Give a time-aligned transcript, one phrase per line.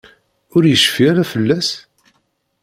[0.55, 1.69] Ur yecfi ara fell-as?